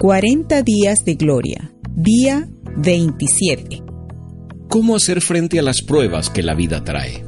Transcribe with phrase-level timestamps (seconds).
[0.00, 3.82] 40 días de gloria, día 27.
[4.70, 7.22] ¿Cómo hacer frente a las pruebas que la vida trae?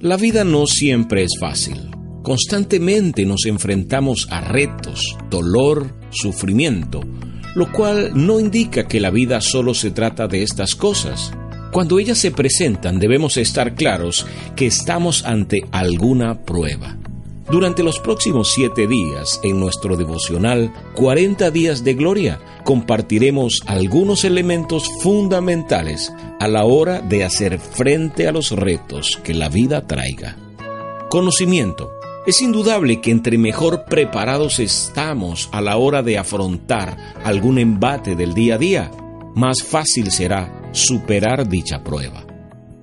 [0.00, 1.90] La vida no siempre es fácil.
[2.22, 7.02] Constantemente nos enfrentamos a retos, dolor, sufrimiento,
[7.54, 11.30] lo cual no indica que la vida solo se trata de estas cosas.
[11.72, 16.96] Cuando ellas se presentan debemos estar claros que estamos ante alguna prueba.
[17.50, 24.88] Durante los próximos siete días, en nuestro devocional 40 días de gloria, compartiremos algunos elementos
[25.00, 30.36] fundamentales a la hora de hacer frente a los retos que la vida traiga.
[31.10, 31.90] Conocimiento.
[32.26, 38.32] Es indudable que entre mejor preparados estamos a la hora de afrontar algún embate del
[38.32, 38.90] día a día,
[39.34, 42.24] más fácil será superar dicha prueba.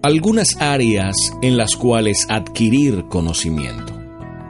[0.04, 3.99] Algunas áreas en las cuales adquirir conocimiento.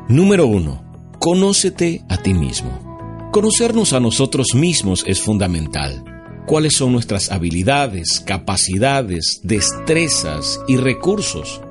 [0.10, 1.18] Número 1.
[1.20, 3.30] Conócete a ti mismo.
[3.32, 6.04] Conocernos a nosotros mismos es fundamental.
[6.48, 11.62] ¿Cuáles son nuestras habilidades, capacidades, destrezas y recursos?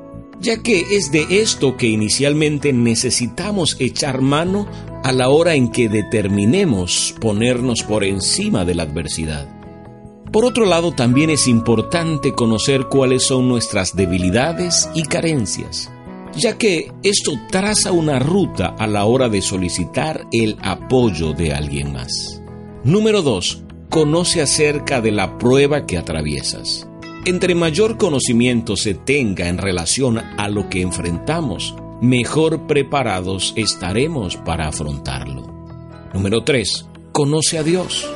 [0.40, 4.68] Ya que es de esto que inicialmente necesitamos echar mano
[5.02, 9.48] a la hora en que determinemos ponernos por encima de la adversidad.
[10.30, 15.90] Por otro lado, también es importante conocer cuáles son nuestras debilidades y carencias
[16.38, 21.92] ya que esto traza una ruta a la hora de solicitar el apoyo de alguien
[21.92, 22.40] más.
[22.84, 23.64] Número 2.
[23.90, 26.88] Conoce acerca de la prueba que atraviesas.
[27.24, 34.68] Entre mayor conocimiento se tenga en relación a lo que enfrentamos, mejor preparados estaremos para
[34.68, 35.42] afrontarlo.
[36.14, 36.86] Número 3.
[37.12, 38.08] Conoce a Dios.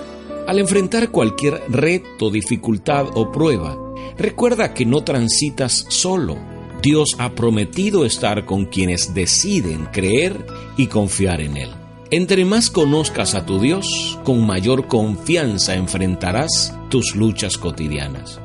[0.47, 3.77] Al enfrentar cualquier reto, dificultad o prueba,
[4.17, 6.52] recuerda que no transitas solo
[6.83, 10.45] Dios ha prometido estar con quienes deciden creer
[10.77, 11.71] y confiar en Él.
[12.11, 18.41] Entre más conozcas a tu Dios, con mayor confianza enfrentarás tus luchas cotidianas.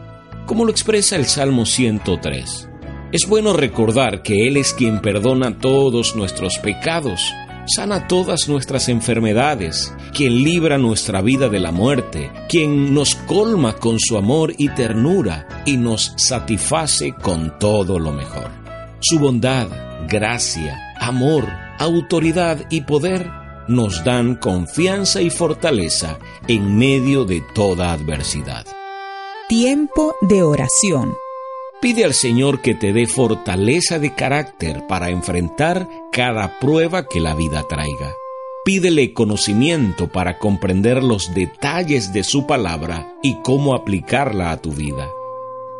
[0.45, 2.69] Como lo expresa el Salmo 103,
[3.11, 7.33] es bueno recordar que Él es quien perdona todos nuestros pecados,
[7.67, 13.99] sana todas nuestras enfermedades, quien libra nuestra vida de la muerte, quien nos colma con
[13.99, 18.49] su amor y ternura y nos satisface con todo lo mejor.
[18.99, 19.67] Su bondad,
[20.07, 21.47] gracia, amor,
[21.77, 23.29] autoridad y poder
[23.67, 26.17] nos dan confianza y fortaleza
[26.47, 28.65] en medio de toda adversidad.
[29.49, 31.13] Tiempo de oración.
[31.79, 37.35] Pide al Señor que te dé fortaleza de carácter para enfrentar cada prueba que la
[37.35, 38.15] vida traiga.
[38.65, 45.07] Pídele conocimiento para comprender los detalles de su palabra y cómo aplicarla a tu vida.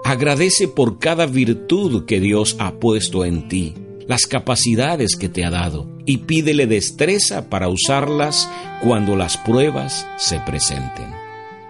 [0.04, 3.74] Agradece por cada virtud que Dios ha puesto en ti,
[4.06, 8.48] las capacidades que te ha dado, y pídele destreza para usarlas
[8.84, 11.27] cuando las pruebas se presenten.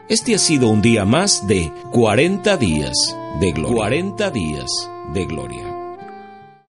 [0.09, 2.93] Este ha sido un día más de 40 días
[3.41, 3.75] de gloria.
[3.75, 4.69] 40 días
[5.13, 5.66] de gloria.